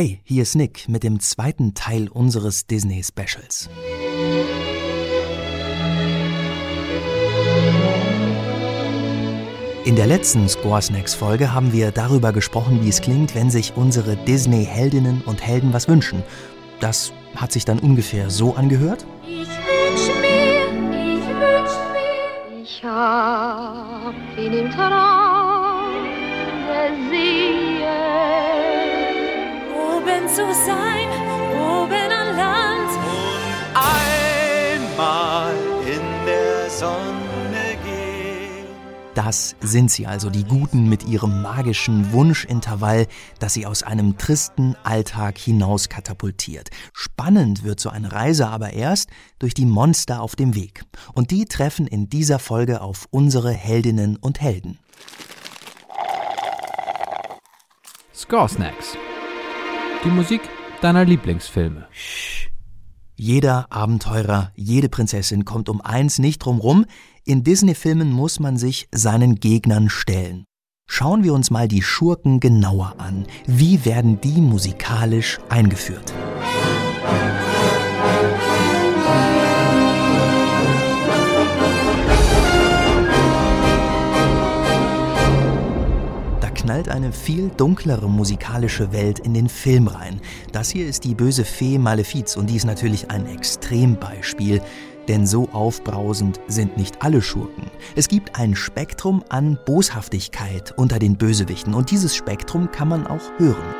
Hey, 0.00 0.20
hier 0.22 0.44
ist 0.44 0.54
Nick 0.54 0.88
mit 0.88 1.02
dem 1.02 1.18
zweiten 1.18 1.74
Teil 1.74 2.06
unseres 2.06 2.68
Disney 2.68 3.02
Specials. 3.02 3.68
In 9.84 9.96
der 9.96 10.06
letzten 10.06 10.48
Score 10.48 10.80
Snacks 10.80 11.16
Folge 11.16 11.52
haben 11.52 11.72
wir 11.72 11.90
darüber 11.90 12.32
gesprochen, 12.32 12.84
wie 12.84 12.90
es 12.90 13.00
klingt, 13.00 13.34
wenn 13.34 13.50
sich 13.50 13.72
unsere 13.74 14.16
Disney 14.16 14.64
Heldinnen 14.64 15.20
und 15.22 15.44
Helden 15.44 15.72
was 15.72 15.88
wünschen. 15.88 16.22
Das 16.78 17.12
hat 17.34 17.50
sich 17.50 17.64
dann 17.64 17.80
ungefähr 17.80 18.30
so 18.30 18.54
angehört. 18.54 19.04
Ich 19.26 19.48
wünsch 19.48 20.06
mir, 20.20 21.16
ich 21.16 21.26
wünsch 21.26 21.74
mir, 21.92 22.62
ich 22.62 22.84
hab 22.84 24.14
ihn 24.38 24.52
im 24.52 24.70
Traum 24.70 26.04
gesehen. 27.10 27.77
Zu 30.28 30.44
sein, 30.52 31.08
oben 31.54 32.12
an 32.12 32.36
Land. 32.36 32.90
einmal 33.74 35.54
in 35.86 36.26
der 36.26 36.68
Sonne 36.68 37.76
gehen. 37.82 38.66
Das 39.14 39.56
sind 39.60 39.90
sie 39.90 40.06
also, 40.06 40.28
die 40.28 40.44
Guten 40.44 40.86
mit 40.88 41.04
ihrem 41.04 41.40
magischen 41.40 42.12
Wunschintervall, 42.12 43.06
das 43.38 43.54
sie 43.54 43.64
aus 43.64 43.82
einem 43.82 44.18
tristen 44.18 44.76
Alltag 44.84 45.38
hinaus 45.38 45.88
katapultiert. 45.88 46.68
Spannend 46.92 47.64
wird 47.64 47.80
so 47.80 47.88
eine 47.88 48.12
Reise 48.12 48.48
aber 48.48 48.74
erst 48.74 49.08
durch 49.38 49.54
die 49.54 49.66
Monster 49.66 50.20
auf 50.20 50.36
dem 50.36 50.54
Weg. 50.54 50.82
Und 51.14 51.30
die 51.30 51.46
treffen 51.46 51.86
in 51.86 52.10
dieser 52.10 52.38
Folge 52.38 52.82
auf 52.82 53.08
unsere 53.10 53.50
Heldinnen 53.50 54.16
und 54.16 54.42
Helden. 54.42 54.78
Score 58.14 58.48
Snacks. 58.48 58.98
Die 60.04 60.10
Musik 60.10 60.42
deiner 60.80 61.04
Lieblingsfilme. 61.04 61.88
Jeder 63.16 63.66
Abenteurer, 63.70 64.52
jede 64.54 64.88
Prinzessin 64.88 65.44
kommt 65.44 65.68
um 65.68 65.80
eins 65.80 66.20
nicht 66.20 66.38
drum 66.38 66.60
rum. 66.60 66.86
In 67.24 67.42
Disney-Filmen 67.42 68.12
muss 68.12 68.38
man 68.38 68.56
sich 68.56 68.88
seinen 68.92 69.40
Gegnern 69.40 69.88
stellen. 69.90 70.44
Schauen 70.86 71.24
wir 71.24 71.34
uns 71.34 71.50
mal 71.50 71.66
die 71.66 71.82
Schurken 71.82 72.38
genauer 72.38 72.94
an. 72.98 73.26
Wie 73.48 73.84
werden 73.84 74.20
die 74.20 74.40
musikalisch 74.40 75.38
eingeführt? 75.48 76.14
Knallt 86.68 86.90
eine 86.90 87.12
viel 87.12 87.48
dunklere 87.48 88.10
musikalische 88.10 88.92
Welt 88.92 89.20
in 89.20 89.32
den 89.32 89.48
Film 89.48 89.88
rein. 89.88 90.20
Das 90.52 90.68
hier 90.68 90.86
ist 90.86 91.04
die 91.04 91.14
böse 91.14 91.46
Fee 91.46 91.78
Malefiz 91.78 92.36
und 92.36 92.50
die 92.50 92.56
ist 92.56 92.66
natürlich 92.66 93.10
ein 93.10 93.24
Extrembeispiel, 93.24 94.60
denn 95.08 95.26
so 95.26 95.48
aufbrausend 95.48 96.40
sind 96.46 96.76
nicht 96.76 97.00
alle 97.00 97.22
Schurken. 97.22 97.70
Es 97.96 98.06
gibt 98.06 98.38
ein 98.38 98.54
Spektrum 98.54 99.24
an 99.30 99.58
Boshaftigkeit 99.64 100.74
unter 100.76 100.98
den 100.98 101.16
Bösewichten 101.16 101.72
und 101.72 101.90
dieses 101.90 102.14
Spektrum 102.14 102.70
kann 102.70 102.88
man 102.88 103.06
auch 103.06 103.30
hören. 103.38 103.74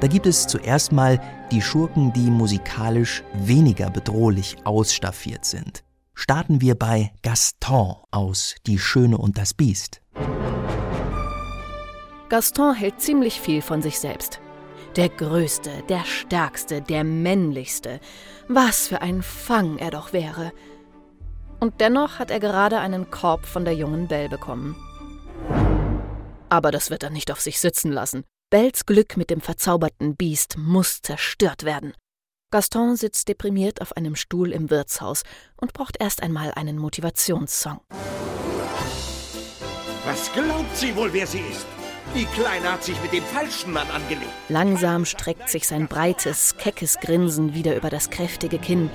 Da 0.00 0.06
gibt 0.06 0.24
es 0.24 0.46
zuerst 0.46 0.92
mal 0.92 1.20
die 1.52 1.60
Schurken, 1.60 2.14
die 2.14 2.30
musikalisch 2.30 3.22
weniger 3.34 3.90
bedrohlich 3.90 4.56
ausstaffiert 4.64 5.44
sind. 5.44 5.84
Starten 6.14 6.62
wir 6.62 6.74
bei 6.74 7.12
Gaston 7.22 7.96
aus 8.10 8.54
Die 8.66 8.78
Schöne 8.78 9.18
und 9.18 9.36
das 9.36 9.52
Biest. 9.52 10.00
Gaston 12.28 12.74
hält 12.74 13.00
ziemlich 13.00 13.40
viel 13.40 13.62
von 13.62 13.80
sich 13.80 13.98
selbst. 13.98 14.40
Der 14.96 15.08
Größte, 15.08 15.82
der 15.88 16.04
Stärkste, 16.04 16.82
der 16.82 17.02
Männlichste. 17.02 18.00
Was 18.48 18.88
für 18.88 19.00
ein 19.00 19.22
Fang 19.22 19.78
er 19.78 19.90
doch 19.90 20.12
wäre. 20.12 20.52
Und 21.58 21.80
dennoch 21.80 22.18
hat 22.18 22.30
er 22.30 22.38
gerade 22.38 22.80
einen 22.80 23.10
Korb 23.10 23.46
von 23.46 23.64
der 23.64 23.74
jungen 23.74 24.08
Belle 24.08 24.28
bekommen. 24.28 24.76
Aber 26.50 26.70
das 26.70 26.90
wird 26.90 27.02
er 27.02 27.10
nicht 27.10 27.30
auf 27.32 27.40
sich 27.40 27.60
sitzen 27.60 27.92
lassen. 27.92 28.24
Bells 28.50 28.84
Glück 28.86 29.16
mit 29.16 29.30
dem 29.30 29.40
verzauberten 29.40 30.16
Biest 30.16 30.56
muss 30.58 31.00
zerstört 31.02 31.64
werden. 31.64 31.94
Gaston 32.50 32.96
sitzt 32.96 33.28
deprimiert 33.28 33.80
auf 33.82 33.96
einem 33.96 34.16
Stuhl 34.16 34.52
im 34.52 34.70
Wirtshaus 34.70 35.22
und 35.56 35.72
braucht 35.72 35.96
erst 36.00 36.22
einmal 36.22 36.52
einen 36.52 36.78
Motivationssong. 36.78 37.80
Was 40.06 40.32
glaubt 40.32 40.74
sie 40.74 40.96
wohl, 40.96 41.12
wer 41.12 41.26
sie 41.26 41.40
ist? 41.40 41.66
Die 42.14 42.24
Kleine 42.24 42.72
hat 42.72 42.84
sich 42.84 43.00
mit 43.02 43.12
dem 43.12 43.22
falschen 43.22 43.72
Mann 43.72 43.88
angelegt. 43.90 44.32
Langsam 44.48 45.04
streckt 45.04 45.50
sich 45.50 45.68
sein 45.68 45.88
breites, 45.88 46.56
keckes 46.56 46.98
Grinsen 47.00 47.54
wieder 47.54 47.76
über 47.76 47.90
das 47.90 48.10
kräftige 48.10 48.58
Kinn. 48.58 48.90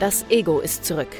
Das 0.00 0.26
Ego 0.28 0.60
ist 0.60 0.84
zurück. 0.84 1.14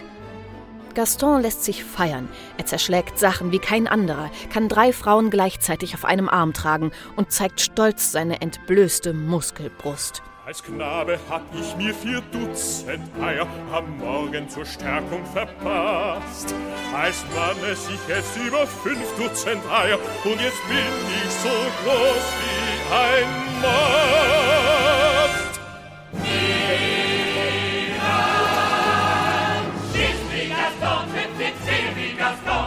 Gaston 0.94 1.42
lässt 1.42 1.62
sich 1.62 1.84
feiern. 1.84 2.28
Er 2.56 2.66
zerschlägt 2.66 3.18
Sachen 3.18 3.52
wie 3.52 3.58
kein 3.58 3.86
anderer, 3.86 4.30
kann 4.52 4.68
drei 4.68 4.92
Frauen 4.92 5.30
gleichzeitig 5.30 5.94
auf 5.94 6.04
einem 6.04 6.28
Arm 6.28 6.52
tragen 6.52 6.90
und 7.16 7.32
zeigt 7.32 7.60
stolz 7.60 8.12
seine 8.12 8.40
entblößte 8.40 9.12
Muskelbrust. 9.12 10.22
Als 10.46 10.62
Knabe 10.62 11.18
hab 11.28 11.42
ich 11.58 11.76
mir 11.76 11.92
vier 11.92 12.20
Dutzend 12.30 13.02
Eier 13.20 13.48
am 13.72 13.98
Morgen 13.98 14.48
zur 14.48 14.64
Stärkung 14.64 15.26
verpasst. 15.26 16.54
Als 16.94 17.24
Mann 17.34 17.68
ess 17.68 17.88
ich 17.92 17.98
jetzt 18.08 18.36
über 18.36 18.64
fünf 18.64 19.12
Dutzend 19.16 19.60
Eier 19.68 19.98
und 20.22 20.40
jetzt 20.40 20.68
bin 20.68 20.78
ich 21.24 21.32
so 21.32 21.48
groß 21.82 22.26
wie 22.38 22.94
ein 22.94 23.26
Mast. 23.60 24.06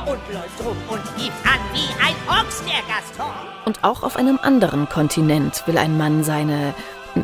Und 0.06 0.34
läuft 0.34 0.66
rum 0.66 0.78
und 0.90 1.03
gibt 1.16 1.46
an 1.46 1.61
wie 1.72 1.88
ein 2.03 2.16
Ochs, 2.28 2.61
der 2.66 2.81
Gaston. 2.94 3.31
Und 3.63 3.84
auch 3.85 4.03
auf 4.03 4.17
einem 4.17 4.38
anderen 4.41 4.90
Kontinent 4.90 5.66
will 5.66 5.78
ein 5.78 5.97
Mann 5.97 6.25
seine 6.25 6.73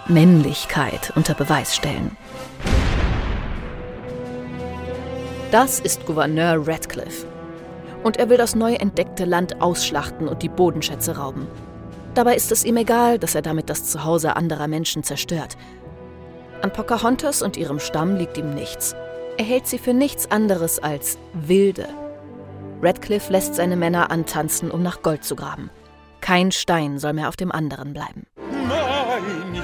Männlichkeit 0.08 1.12
unter 1.16 1.34
Beweis 1.34 1.76
stellen. 1.76 2.16
Das 5.50 5.80
ist 5.80 6.06
Gouverneur 6.06 6.68
Radcliffe. 6.68 7.26
Und 8.04 8.18
er 8.18 8.30
will 8.30 8.38
das 8.38 8.54
neu 8.54 8.76
entdeckte 8.76 9.26
Land 9.26 9.62
ausschlachten 9.62 10.28
und 10.28 10.44
die 10.44 10.50
Bodenschätze 10.50 11.18
rauben. 11.18 11.48
Dabei 12.14 12.36
ist 12.36 12.52
es 12.52 12.64
ihm 12.64 12.78
egal, 12.78 13.18
dass 13.18 13.34
er 13.34 13.42
damit 13.42 13.68
das 13.70 13.86
Zuhause 13.86 14.36
anderer 14.36 14.68
Menschen 14.68 15.02
zerstört. 15.02 15.58
An 16.62 16.72
Pocahontas 16.72 17.42
und 17.42 17.58
ihrem 17.58 17.80
Stamm 17.80 18.16
liegt 18.16 18.38
ihm 18.38 18.54
nichts. 18.54 18.96
Er 19.38 19.46
hält 19.46 19.66
sie 19.66 19.80
für 19.80 19.94
nichts 19.94 20.30
anderes 20.30 20.78
als 20.78 21.18
wilde. 21.34 21.88
Radcliffe 22.82 23.32
lässt 23.32 23.56
seine 23.56 23.76
Männer 23.76 24.12
antanzen, 24.12 24.70
um 24.70 24.84
nach 24.84 25.02
Gold 25.02 25.24
zu 25.24 25.36
graben. 25.36 25.72
Kein 26.22 26.52
Stein 26.52 27.00
soll 27.00 27.14
mehr 27.14 27.28
auf 27.28 27.38
dem 27.38 27.52
anderen 27.52 27.94
bleiben. 27.94 28.28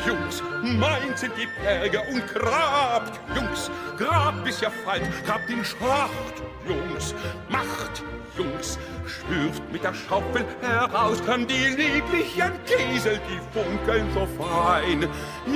Jungs, 0.05 0.41
mein 0.63 1.15
sind 1.15 1.33
die 1.37 1.47
Berge 1.61 2.01
und 2.11 2.25
grabt, 2.27 3.19
Jungs, 3.35 3.69
grabt 3.97 4.43
bis 4.43 4.61
ihr 4.61 4.71
fallt, 4.83 5.03
grabt 5.25 5.47
den 5.47 5.63
Schacht, 5.63 6.41
Jungs, 6.67 7.13
macht, 7.49 8.03
Jungs, 8.37 8.79
schürft 9.05 9.61
mit 9.71 9.83
der 9.83 9.93
Schaufel 9.93 10.45
heraus, 10.61 11.23
kann 11.25 11.45
die 11.45 11.67
lieblichen 11.67 12.53
Kiesel, 12.65 13.19
die 13.29 13.39
funkeln 13.59 14.07
so 14.13 14.27
fein. 14.41 15.07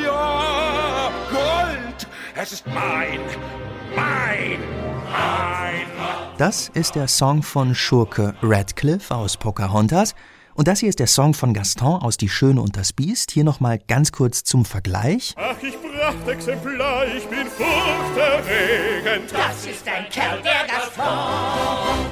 Ja, 0.04 1.10
Gold, 1.32 2.08
es 2.36 2.52
ist 2.54 2.68
mein, 2.68 3.20
mein, 3.96 4.60
mein. 5.12 5.86
Das 6.38 6.70
ist 6.70 6.96
der 6.96 7.08
Song 7.08 7.44
von 7.44 7.74
Schurke 7.74 8.36
Radcliffe 8.42 9.16
aus 9.16 9.38
Pocahontas. 9.38 10.14
Und 10.56 10.70
das 10.70 10.80
hier 10.80 10.88
ist 10.88 11.00
der 11.00 11.08
Song 11.08 11.34
von 11.34 11.54
Gaston 11.54 12.02
aus 12.02 12.16
Die 12.16 12.30
Schöne 12.30 12.62
und 12.62 12.78
das 12.78 12.94
Biest. 12.94 13.32
Hier 13.32 13.44
nochmal 13.44 13.78
ganz 13.78 14.14
kurz 14.14 14.46
zum 14.46 14.64
Vergleich. 14.64 15.36
Ach, 15.36 15.62
ich 15.62 15.76
Prachtexemplar, 15.82 17.08
ich 17.08 17.26
bin 17.26 17.46
furchterregend. 17.46 19.34
Das 19.34 19.66
ist 19.66 19.86
ein 19.86 20.08
Kerl, 20.10 20.42
der 20.42 20.66
Gaston. 20.66 22.06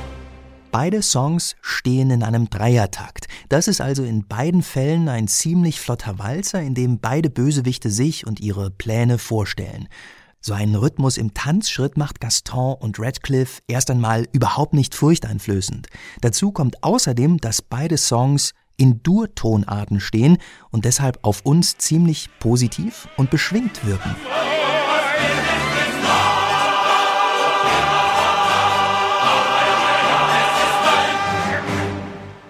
Beide 0.72 1.02
Songs 1.02 1.56
stehen 1.62 2.10
in 2.10 2.22
einem 2.22 2.50
Dreiertakt. 2.50 3.28
Das 3.48 3.70
ist 3.70 3.80
also 3.80 4.04
in 4.04 4.28
beiden 4.28 4.62
Fällen 4.62 5.08
ein 5.08 5.30
ziemlich 5.30 5.80
flotter 5.80 6.20
Walzer, 6.20 6.62
in 6.62 6.74
dem 6.74 7.00
beide 7.00 7.30
Bösewichte 7.30 7.90
sich 7.90 8.28
und 8.28 8.42
ihre 8.42 8.72
Pläne 8.72 9.20
vorstellen. 9.20 9.88
So 10.46 10.54
einen 10.54 10.76
Rhythmus 10.76 11.16
im 11.16 11.34
Tanzschritt 11.34 11.96
macht 11.96 12.20
Gaston 12.20 12.76
und 12.78 13.00
Radcliffe 13.00 13.62
erst 13.70 13.90
einmal 13.90 14.28
überhaupt 14.34 14.74
nicht 14.74 14.94
furchteinflößend. 14.94 15.88
Dazu 16.20 16.52
kommt 16.52 16.84
außerdem, 16.84 17.38
dass 17.38 17.62
beide 17.62 17.96
Songs 17.98 18.54
in 18.76 19.02
Dur-Tonarten 19.04 20.02
stehen 20.02 20.38
und 20.70 20.84
deshalb 20.84 21.20
auf 21.22 21.46
uns 21.46 21.78
ziemlich 21.78 22.30
positiv 22.42 23.08
und 23.16 23.30
beschwingt 23.30 23.86
wirken. 23.86 24.14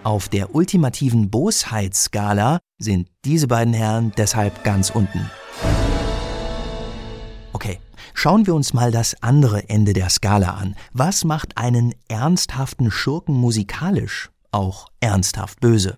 Auf 0.04 0.30
der 0.30 0.56
ultimativen 0.56 1.30
Bosheitsskala 1.30 2.58
sind 2.80 3.08
diese 3.24 3.48
beiden 3.48 3.76
Herren 3.76 4.14
deshalb 4.18 4.64
ganz 4.64 4.90
unten. 4.90 5.30
Schauen 8.14 8.48
wir 8.48 8.56
uns 8.56 8.74
mal 8.74 8.92
das 8.92 9.16
andere 9.22 9.70
Ende 9.70 9.94
der 9.94 10.10
Skala 10.10 10.52
an. 10.52 10.76
Was 10.94 11.24
macht 11.24 11.58
einen 11.58 11.94
ernsthaften 12.08 12.92
Schurken 12.92 13.36
musikalisch 13.36 14.30
auch 14.52 14.88
ernsthaft 15.00 15.60
böse? 15.60 15.98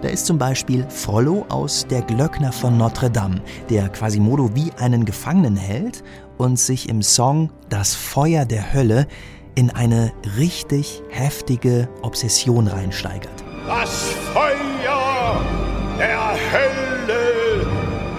Da 0.00 0.08
ist 0.08 0.26
zum 0.26 0.38
Beispiel 0.38 0.88
Frollo 0.88 1.44
aus 1.48 1.84
Der 1.90 2.02
Glöckner 2.02 2.52
von 2.52 2.76
Notre 2.76 3.10
Dame, 3.10 3.42
der 3.68 3.88
Quasimodo 3.88 4.54
wie 4.54 4.70
einen 4.78 5.04
Gefangenen 5.04 5.56
hält 5.56 6.04
und 6.36 6.56
sich 6.58 6.88
im 6.88 7.02
Song 7.02 7.50
Das 7.68 7.96
Feuer 7.96 8.44
der 8.44 8.72
Hölle 8.72 9.08
in 9.56 9.70
eine 9.70 10.12
richtig 10.36 11.02
heftige 11.10 11.88
Obsession 12.02 12.68
reinsteigert. 12.68 13.44
Das 13.66 14.14
Feuer 14.32 15.40
der 15.98 16.30
Hölle 16.52 17.66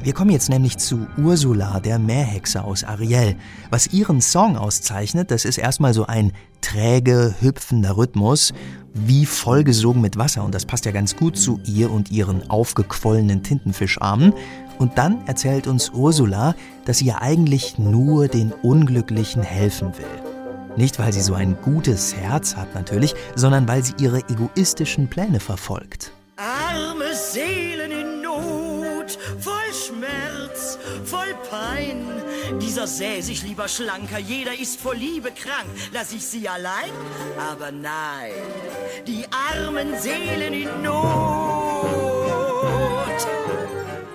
Wir 0.00 0.14
kommen 0.14 0.30
jetzt 0.30 0.48
nämlich 0.48 0.78
zu 0.78 1.08
Ursula, 1.18 1.80
der 1.80 1.98
Meerhexe 1.98 2.62
aus 2.62 2.84
Ariel. 2.84 3.36
Was 3.68 3.88
ihren 3.88 4.20
Song 4.20 4.56
auszeichnet, 4.56 5.32
das 5.32 5.44
ist 5.44 5.58
erstmal 5.58 5.92
so 5.92 6.06
ein 6.06 6.32
träge, 6.60 7.34
hüpfender 7.40 7.96
Rhythmus, 7.96 8.52
wie 8.94 9.26
vollgesogen 9.26 10.00
mit 10.02 10.16
Wasser. 10.16 10.44
Und 10.44 10.54
das 10.54 10.66
passt 10.66 10.84
ja 10.84 10.92
ganz 10.92 11.16
gut 11.16 11.36
zu 11.36 11.60
ihr 11.64 11.90
und 11.90 12.10
ihren 12.10 12.50
aufgequollenen 12.50 13.42
Tintenfischarmen. 13.42 14.32
Und 14.78 14.96
dann 14.98 15.26
erzählt 15.26 15.66
uns 15.66 15.90
Ursula, 15.90 16.54
dass 16.84 16.98
sie 16.98 17.06
ja 17.06 17.20
eigentlich 17.20 17.78
nur 17.78 18.28
den 18.28 18.52
Unglücklichen 18.52 19.42
helfen 19.42 19.92
will. 19.98 20.76
Nicht, 20.76 20.98
weil 21.00 21.12
sie 21.12 21.20
so 21.20 21.34
ein 21.34 21.56
gutes 21.60 22.14
Herz 22.14 22.54
hat 22.54 22.74
natürlich, 22.74 23.14
sondern 23.34 23.66
weil 23.66 23.82
sie 23.82 23.94
ihre 23.98 24.20
egoistischen 24.28 25.08
Pläne 25.08 25.40
verfolgt. 25.40 26.12
Arme 26.36 27.14
Seelen 27.14 27.90
in 27.90 28.22
Not, 28.22 29.18
voll 29.40 29.54
Schmerz, 29.72 30.78
voll 31.04 31.34
Pein. 31.50 32.07
Dieser 32.60 32.86
säh 32.86 33.20
sich 33.20 33.42
lieber 33.42 33.68
schlanker, 33.68 34.18
jeder 34.18 34.58
ist 34.58 34.80
vor 34.80 34.94
Liebe 34.94 35.30
krank. 35.30 35.68
Lass 35.92 36.12
ich 36.12 36.24
sie 36.24 36.48
allein? 36.48 36.90
Aber 37.38 37.70
nein, 37.70 38.32
die 39.06 39.24
armen 39.30 39.98
Seelen 39.98 40.54
in 40.54 40.82
Not. 40.82 42.08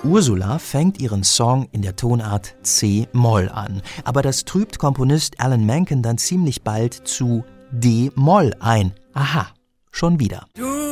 Ursula 0.03 0.59
fängt 0.59 0.99
ihren 0.99 1.23
Song 1.23 1.69
in 1.71 1.81
der 1.81 1.95
Tonart 1.95 2.55
C-Moll 2.61 3.49
an, 3.49 3.81
aber 4.03 4.21
das 4.21 4.43
trübt 4.43 4.77
Komponist 4.77 5.39
Alan 5.39 5.65
Menken 5.65 6.01
dann 6.01 6.17
ziemlich 6.17 6.63
bald 6.63 7.07
zu 7.07 7.45
D-Moll 7.71 8.53
ein. 8.59 8.93
Aha, 9.13 9.47
schon 9.91 10.19
wieder. 10.19 10.45
Du 10.55 10.82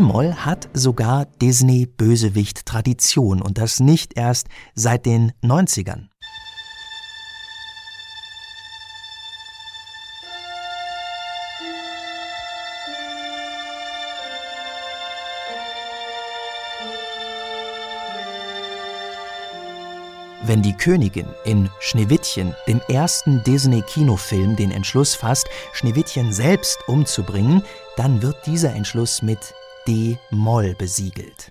Not. 0.00 0.08
D-Moll 0.08 0.34
hat 0.34 0.68
sogar 0.74 1.26
Disney-Bösewicht-Tradition 1.42 3.42
und 3.42 3.58
das 3.58 3.80
nicht 3.80 4.16
erst 4.16 4.46
seit 4.74 5.06
den 5.06 5.32
90ern. 5.42 6.06
Wenn 20.42 20.62
die 20.62 20.74
Königin 20.74 21.26
in 21.44 21.68
Schneewittchen, 21.80 22.54
dem 22.68 22.80
ersten 22.88 23.42
Disney-Kinofilm, 23.42 24.54
den 24.54 24.70
Entschluss 24.70 25.14
fasst, 25.14 25.48
Schneewittchen 25.72 26.32
selbst 26.32 26.78
umzubringen, 26.86 27.64
dann 27.96 28.22
wird 28.22 28.46
dieser 28.46 28.74
Entschluss 28.74 29.22
mit 29.22 29.54
D-Moll 29.88 30.74
besiegelt. 30.74 31.50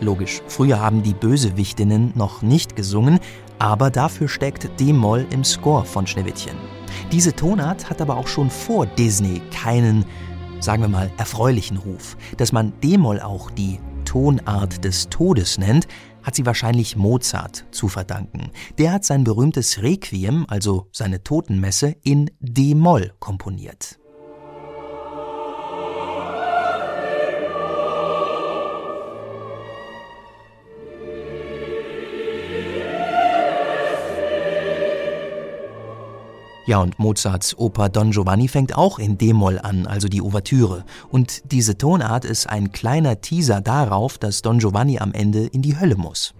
Logisch, 0.00 0.42
früher 0.48 0.80
haben 0.80 1.04
die 1.04 1.14
Bösewichtinnen 1.14 2.12
noch 2.16 2.42
nicht 2.42 2.74
gesungen, 2.74 3.20
aber 3.60 3.90
dafür 3.90 4.26
steckt 4.26 4.68
D-Moll 4.80 5.24
im 5.30 5.44
Score 5.44 5.84
von 5.84 6.04
Schneewittchen. 6.08 6.56
Diese 7.12 7.32
Tonart 7.32 7.88
hat 7.88 8.00
aber 8.00 8.16
auch 8.16 8.26
schon 8.26 8.50
vor 8.50 8.86
Disney 8.86 9.40
keinen, 9.52 10.04
sagen 10.58 10.82
wir 10.82 10.88
mal, 10.88 11.12
erfreulichen 11.16 11.76
Ruf. 11.76 12.16
Dass 12.38 12.50
man 12.50 12.72
D-Moll 12.80 13.20
auch 13.20 13.52
die 13.52 13.78
Tonart 14.16 14.82
des 14.82 15.10
Todes 15.10 15.58
nennt, 15.58 15.86
hat 16.22 16.36
sie 16.36 16.46
wahrscheinlich 16.46 16.96
Mozart 16.96 17.66
zu 17.70 17.86
verdanken. 17.86 18.50
Der 18.78 18.92
hat 18.92 19.04
sein 19.04 19.24
berühmtes 19.24 19.82
Requiem, 19.82 20.46
also 20.48 20.88
seine 20.90 21.22
Totenmesse, 21.22 21.96
in 22.02 22.30
D-Moll 22.40 23.12
komponiert. 23.18 23.98
Ja, 36.66 36.80
und 36.80 36.98
Mozarts 36.98 37.56
Oper 37.56 37.88
Don 37.88 38.10
Giovanni 38.10 38.48
fängt 38.48 38.76
auch 38.76 38.98
in 38.98 39.16
D-Moll 39.16 39.60
an, 39.60 39.86
also 39.86 40.08
die 40.08 40.20
Ouvertüre. 40.20 40.84
Und 41.08 41.52
diese 41.52 41.78
Tonart 41.78 42.24
ist 42.24 42.48
ein 42.48 42.72
kleiner 42.72 43.20
Teaser 43.20 43.60
darauf, 43.60 44.18
dass 44.18 44.42
Don 44.42 44.58
Giovanni 44.58 44.98
am 44.98 45.12
Ende 45.12 45.46
in 45.46 45.62
die 45.62 45.78
Hölle 45.78 45.94
muss. 45.94 46.34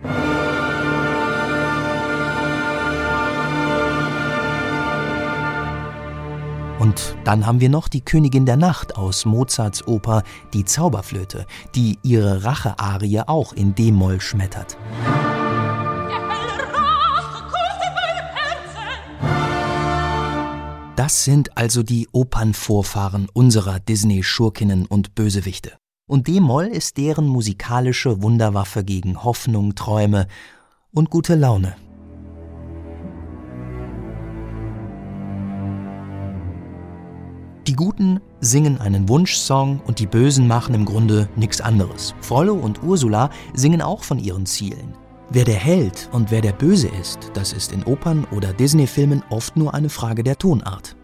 Und 6.81 7.17
dann 7.25 7.47
haben 7.47 7.61
wir 7.61 7.69
noch 7.69 7.87
die 7.87 8.01
Königin 8.01 8.47
der 8.47 8.57
Nacht 8.57 8.97
aus 8.97 9.25
Mozarts 9.25 9.87
Oper 9.87 10.25
Die 10.53 10.65
Zauberflöte, 10.65 11.47
die 11.77 11.99
ihre 12.03 12.45
Rache-Arie 12.45 13.23
auch 13.29 13.53
in 13.53 13.77
D-Moll 13.77 14.21
schmettert. 14.21 14.77
Das 21.07 21.23
sind 21.23 21.57
also 21.57 21.85
die 21.85 22.09
Opernvorfahren 22.11 23.29
unserer 23.33 23.79
Disney-Schurkinnen 23.79 24.87
und 24.87 25.15
Bösewichte. 25.15 25.79
Und 26.11 26.27
D-Moll 26.27 26.65
ist 26.65 26.97
deren 26.97 27.29
musikalische 27.29 28.23
Wunderwaffe 28.23 28.83
gegen 28.83 29.23
Hoffnung, 29.23 29.77
Träume 29.77 30.27
und 30.91 31.09
gute 31.11 31.37
Laune. 31.37 31.77
Die 37.69 37.75
Guten 37.75 38.21
singen 38.41 38.81
einen 38.81 39.09
Wunschsong 39.09 39.79
und 39.87 40.01
die 40.01 40.09
Bösen 40.09 40.49
machen 40.49 40.75
im 40.75 40.85
Grunde 40.85 41.29
nichts 41.37 41.61
anderes. 41.61 42.17
Frollo 42.21 42.55
und 42.55 42.83
Ursula 42.83 43.31
singen 43.55 43.81
auch 43.81 44.03
von 44.03 44.19
ihren 44.19 44.45
Zielen. 44.45 45.06
Wer 45.29 45.45
der 45.45 45.57
Held 45.57 46.09
und 46.13 46.31
wer 46.31 46.41
der 46.41 46.53
Böse 46.53 46.87
ist, 47.01 47.33
das 47.35 47.53
ist 47.53 47.73
in 47.73 47.83
Opern 47.83 48.27
oder 48.31 48.53
Disney-Filmen 48.53 49.25
oft 49.29 49.57
nur 49.57 49.75
eine 49.75 49.89
Frage 49.89 50.23
der 50.23 50.39
Tonart. 50.39 50.95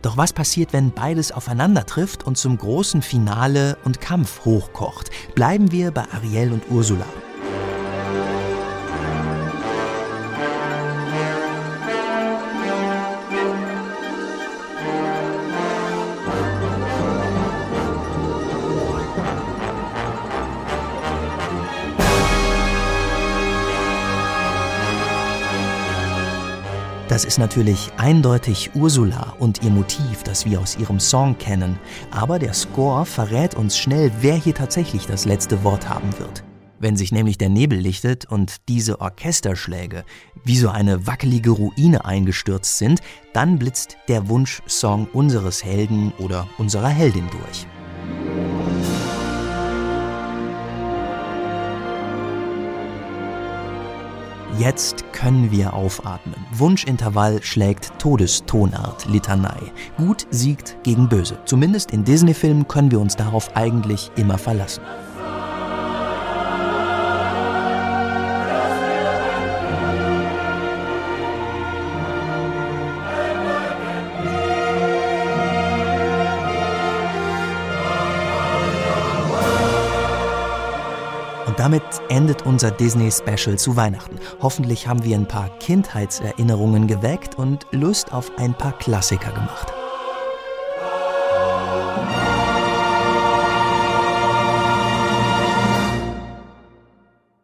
Doch 0.00 0.16
was 0.16 0.32
passiert, 0.32 0.72
wenn 0.72 0.90
beides 0.90 1.32
aufeinander 1.32 1.84
trifft 1.84 2.26
und 2.26 2.38
zum 2.38 2.56
großen 2.56 3.02
Finale 3.02 3.76
und 3.84 4.00
Kampf 4.00 4.44
hochkocht? 4.46 5.10
Bleiben 5.34 5.70
wir 5.70 5.90
bei 5.90 6.04
Ariel 6.12 6.52
und 6.52 6.62
Ursula. 6.70 7.04
Das 27.18 27.24
ist 27.24 27.38
natürlich 27.38 27.90
eindeutig 27.96 28.76
Ursula 28.76 29.34
und 29.40 29.64
ihr 29.64 29.70
Motiv, 29.70 30.22
das 30.22 30.46
wir 30.46 30.60
aus 30.60 30.76
ihrem 30.76 31.00
Song 31.00 31.36
kennen. 31.36 31.76
Aber 32.12 32.38
der 32.38 32.54
Score 32.54 33.04
verrät 33.04 33.56
uns 33.56 33.76
schnell, 33.76 34.12
wer 34.20 34.36
hier 34.36 34.54
tatsächlich 34.54 35.08
das 35.08 35.24
letzte 35.24 35.64
Wort 35.64 35.88
haben 35.88 36.16
wird. 36.20 36.44
Wenn 36.78 36.96
sich 36.96 37.10
nämlich 37.10 37.36
der 37.36 37.48
Nebel 37.48 37.76
lichtet 37.76 38.26
und 38.26 38.68
diese 38.68 39.00
Orchesterschläge 39.00 40.04
wie 40.44 40.56
so 40.58 40.68
eine 40.68 41.08
wackelige 41.08 41.50
Ruine 41.50 42.04
eingestürzt 42.04 42.78
sind, 42.78 43.00
dann 43.32 43.58
blitzt 43.58 43.96
der 44.06 44.28
Wunschsong 44.28 45.08
unseres 45.12 45.64
Helden 45.64 46.12
oder 46.20 46.46
unserer 46.56 46.86
Heldin 46.86 47.28
durch. 47.32 47.66
Jetzt 54.58 55.12
können 55.12 55.52
wir 55.52 55.72
aufatmen. 55.72 56.34
Wunschintervall 56.50 57.40
schlägt 57.44 57.96
Todestonart, 58.00 59.06
Litanei. 59.06 59.56
Gut 59.96 60.26
siegt 60.30 60.76
gegen 60.82 61.08
Böse. 61.08 61.38
Zumindest 61.44 61.92
in 61.92 62.02
Disney-Filmen 62.02 62.66
können 62.66 62.90
wir 62.90 62.98
uns 62.98 63.14
darauf 63.14 63.56
eigentlich 63.56 64.10
immer 64.16 64.36
verlassen. 64.36 64.82
Damit 81.68 82.00
endet 82.08 82.46
unser 82.46 82.70
Disney-Special 82.70 83.58
zu 83.58 83.76
Weihnachten. 83.76 84.18
Hoffentlich 84.40 84.88
haben 84.88 85.04
wir 85.04 85.14
ein 85.14 85.28
paar 85.28 85.50
Kindheitserinnerungen 85.58 86.86
geweckt 86.86 87.34
und 87.34 87.66
Lust 87.72 88.10
auf 88.10 88.38
ein 88.38 88.54
paar 88.54 88.72
Klassiker 88.78 89.32
gemacht. 89.32 89.70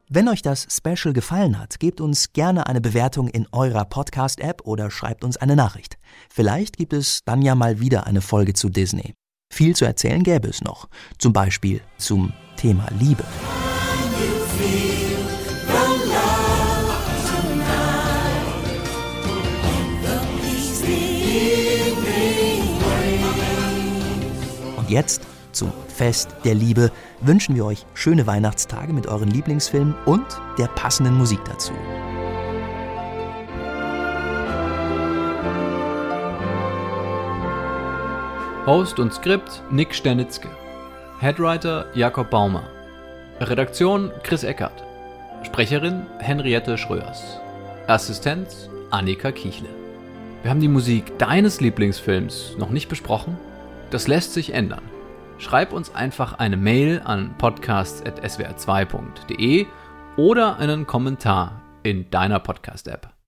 Wenn 0.08 0.28
euch 0.30 0.40
das 0.40 0.68
Special 0.70 1.12
gefallen 1.12 1.58
hat, 1.58 1.78
gebt 1.78 2.00
uns 2.00 2.32
gerne 2.32 2.66
eine 2.66 2.80
Bewertung 2.80 3.28
in 3.28 3.46
eurer 3.52 3.84
Podcast-App 3.84 4.62
oder 4.64 4.90
schreibt 4.90 5.22
uns 5.22 5.36
eine 5.36 5.54
Nachricht. 5.54 5.98
Vielleicht 6.30 6.78
gibt 6.78 6.94
es 6.94 7.20
dann 7.26 7.42
ja 7.42 7.54
mal 7.54 7.78
wieder 7.78 8.06
eine 8.06 8.22
Folge 8.22 8.54
zu 8.54 8.70
Disney. 8.70 9.12
Viel 9.52 9.76
zu 9.76 9.84
erzählen 9.84 10.22
gäbe 10.22 10.48
es 10.48 10.62
noch, 10.62 10.88
zum 11.18 11.34
Beispiel 11.34 11.82
zum 11.98 12.32
Thema 12.56 12.88
Liebe. 12.98 13.24
Und 24.76 24.90
jetzt 24.90 25.22
zum 25.52 25.72
Fest 25.88 26.34
der 26.44 26.54
Liebe 26.54 26.90
wünschen 27.20 27.54
wir 27.54 27.64
euch 27.64 27.86
schöne 27.94 28.26
Weihnachtstage 28.26 28.92
mit 28.92 29.06
euren 29.06 29.28
Lieblingsfilmen 29.28 29.94
und 30.04 30.26
der 30.58 30.66
passenden 30.66 31.14
Musik 31.14 31.40
dazu. 31.46 31.72
Host 38.66 38.98
und 38.98 39.12
Skript 39.12 39.62
Nick 39.70 39.94
Sternitzke. 39.94 40.48
Headwriter 41.18 41.86
Jakob 41.94 42.30
Baumer. 42.30 42.64
Redaktion 43.40 44.12
Chris 44.22 44.44
Eckert. 44.44 44.84
Sprecherin 45.42 46.06
Henriette 46.20 46.78
Schröers. 46.78 47.40
Assistenz 47.88 48.70
Annika 48.92 49.32
Kichle. 49.32 49.68
Wir 50.42 50.50
haben 50.50 50.60
die 50.60 50.68
Musik 50.68 51.18
deines 51.18 51.60
Lieblingsfilms 51.60 52.54
noch 52.58 52.70
nicht 52.70 52.88
besprochen? 52.88 53.36
Das 53.90 54.06
lässt 54.06 54.34
sich 54.34 54.54
ändern. 54.54 54.82
Schreib 55.38 55.72
uns 55.72 55.92
einfach 55.94 56.38
eine 56.38 56.56
Mail 56.56 57.02
an 57.04 57.34
podcast.swr2.de 57.36 59.66
oder 60.16 60.58
einen 60.58 60.86
Kommentar 60.86 61.60
in 61.82 62.08
deiner 62.10 62.38
Podcast-App. 62.38 63.13